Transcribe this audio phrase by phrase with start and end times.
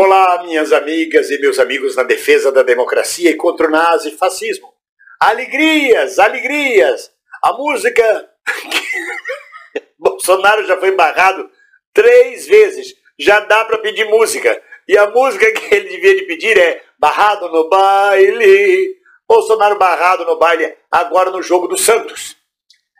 [0.00, 4.72] Olá, minhas amigas e meus amigos na defesa da democracia e contra o nazifascismo.
[5.18, 7.10] Alegrias, alegrias!
[7.42, 8.30] A música.
[9.98, 11.50] Bolsonaro já foi barrado
[11.92, 12.94] três vezes.
[13.18, 14.62] Já dá para pedir música.
[14.86, 18.94] E a música que ele devia de pedir é Barrado no baile.
[19.26, 22.36] Bolsonaro barrado no baile, agora no jogo do Santos.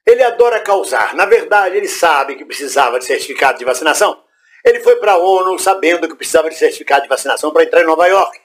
[0.04, 1.14] Ele adora causar.
[1.14, 4.20] Na verdade, ele sabe que precisava de certificado de vacinação.
[4.68, 7.86] Ele foi para a ONU sabendo que precisava de certificado de vacinação para entrar em
[7.86, 8.38] Nova York.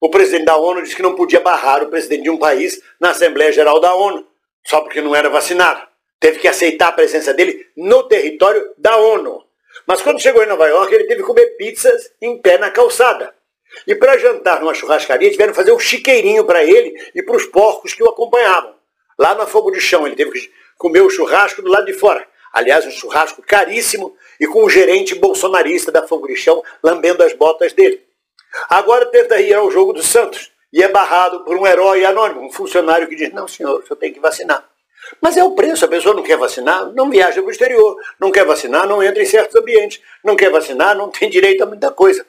[0.00, 3.10] O presidente da ONU disse que não podia barrar o presidente de um país na
[3.10, 4.26] Assembleia Geral da ONU,
[4.66, 5.86] só porque não era vacinado.
[6.18, 9.40] Teve que aceitar a presença dele no território da ONU.
[9.86, 13.32] Mas quando chegou em Nova York, ele teve que comer pizzas em pé na calçada.
[13.86, 17.46] E para jantar numa churrascaria, tiveram que fazer um chiqueirinho para ele e para os
[17.46, 18.74] porcos que o acompanhavam.
[19.16, 22.26] Lá no fogo de chão, ele teve que comer o churrasco do lado de fora.
[22.52, 27.32] Aliás, um churrasco caríssimo e com o gerente bolsonarista da Fogo de Chão lambendo as
[27.32, 28.02] botas dele.
[28.68, 32.52] Agora tenta ir ao jogo do Santos e é barrado por um herói anônimo, um
[32.52, 34.66] funcionário que diz, não senhor, o senhor tem que vacinar.
[35.20, 38.30] Mas é o preço, a pessoa não quer vacinar, não viaja para o exterior, não
[38.30, 41.90] quer vacinar, não entra em certos ambientes, não quer vacinar, não tem direito a muita
[41.90, 42.26] coisa.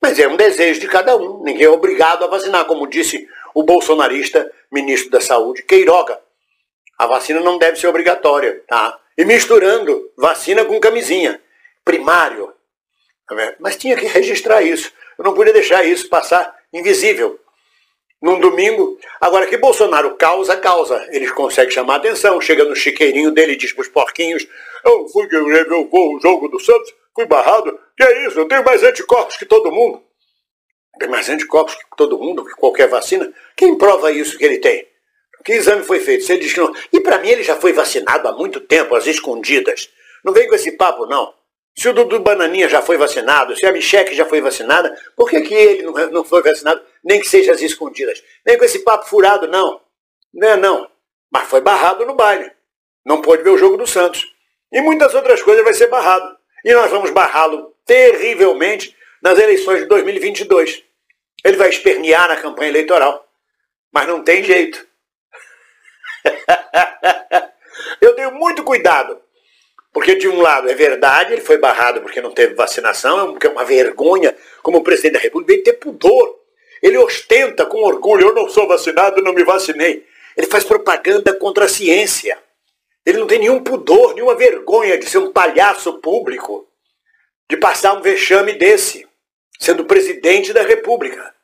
[0.00, 3.62] Mas é um desejo de cada um, ninguém é obrigado a vacinar, como disse o
[3.62, 6.18] bolsonarista ministro da Saúde, Queiroga.
[6.98, 8.98] A vacina não deve ser obrigatória, tá?
[9.16, 11.40] E misturando vacina com camisinha.
[11.84, 12.52] Primário.
[13.28, 14.92] Tá Mas tinha que registrar isso.
[15.18, 17.38] Eu não podia deixar isso passar invisível.
[18.20, 18.98] Num domingo.
[19.20, 21.06] Agora que Bolsonaro causa, causa.
[21.10, 22.40] Eles conseguem chamar atenção.
[22.40, 24.46] Chega no chiqueirinho dele e diz para os porquinhos:
[24.84, 27.78] Eu fui ver o jogo do Santos, fui barrado.
[27.96, 28.38] Que é isso?
[28.38, 30.02] Eu tenho mais anticorpos que todo mundo.
[30.98, 33.32] Tem mais anticorpos que todo mundo, que qualquer vacina.
[33.56, 34.86] Quem prova isso que ele tem?
[35.44, 36.30] Que exame foi feito?
[36.30, 36.72] Ele diz que não.
[36.92, 39.90] E para mim ele já foi vacinado há muito tempo, às escondidas.
[40.24, 41.34] Não vem com esse papo, não.
[41.74, 45.40] Se o Dudu Bananinha já foi vacinado, se a Micheque já foi vacinada, por que,
[45.40, 48.22] que ele não, não foi vacinado, nem que seja às escondidas?
[48.44, 49.80] Nem com esse papo furado, não.
[50.32, 50.88] Não é não.
[51.30, 52.50] Mas foi barrado no baile.
[53.04, 54.26] Não pôde ver o jogo do Santos.
[54.70, 56.36] E muitas outras coisas vai ser barrado.
[56.64, 60.84] E nós vamos barrá-lo terrivelmente nas eleições de 2022.
[61.44, 63.26] Ele vai espernear na campanha eleitoral.
[63.90, 64.86] Mas não tem jeito.
[68.00, 69.20] Eu tenho muito cuidado.
[69.92, 73.64] Porque, de um lado, é verdade, ele foi barrado porque não teve vacinação, é uma
[73.64, 76.40] vergonha, como presidente da República, ele ter pudor.
[76.82, 80.06] Ele ostenta com orgulho: eu não sou vacinado, não me vacinei.
[80.36, 82.38] Ele faz propaganda contra a ciência.
[83.04, 86.66] Ele não tem nenhum pudor, nenhuma vergonha de ser um palhaço público,
[87.50, 89.06] de passar um vexame desse,
[89.58, 91.34] sendo presidente da República.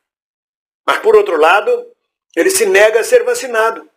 [0.86, 1.86] Mas, por outro lado,
[2.34, 3.88] ele se nega a ser vacinado.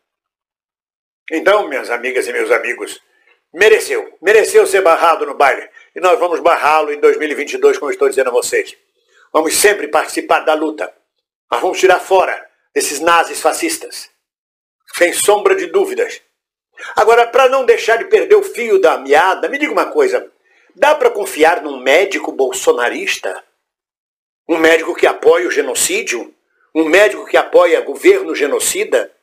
[1.31, 3.01] Então, minhas amigas e meus amigos,
[3.53, 4.17] mereceu.
[4.21, 5.65] Mereceu ser barrado no baile.
[5.95, 8.75] E nós vamos barrá-lo em 2022, como estou dizendo a vocês.
[9.31, 10.93] Vamos sempre participar da luta.
[11.49, 14.09] Mas vamos tirar fora esses nazis fascistas.
[14.93, 16.21] Sem sombra de dúvidas.
[16.97, 20.29] Agora, para não deixar de perder o fio da meada, me diga uma coisa.
[20.75, 23.41] Dá para confiar num médico bolsonarista?
[24.49, 26.33] Um médico que apoia o genocídio?
[26.75, 29.13] Um médico que apoia governo genocida?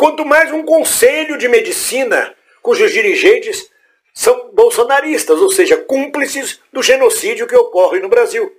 [0.00, 3.70] Quanto mais um conselho de medicina cujos dirigentes
[4.14, 8.50] são bolsonaristas, ou seja, cúmplices do genocídio que ocorre no Brasil.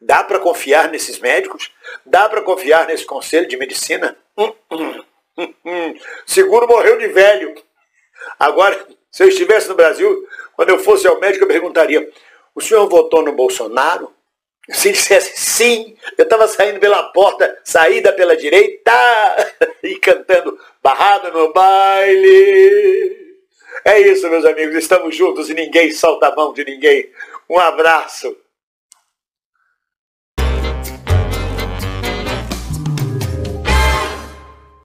[0.00, 1.72] Dá para confiar nesses médicos?
[2.04, 4.16] Dá para confiar nesse conselho de medicina?
[4.38, 7.56] Hum, hum, hum, Seguro morreu de velho.
[8.38, 10.24] Agora, se eu estivesse no Brasil,
[10.54, 12.08] quando eu fosse ao médico, eu perguntaria:
[12.54, 14.14] o senhor votou no Bolsonaro?
[14.70, 18.92] Se dissesse sim, eu estava saindo pela porta, saída pela direita
[19.86, 23.26] e cantando barrado no baile.
[23.84, 27.10] É isso, meus amigos, estamos juntos e ninguém solta a mão de ninguém.
[27.48, 28.36] Um abraço.